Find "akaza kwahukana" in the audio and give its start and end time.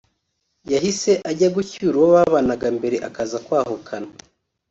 3.07-4.11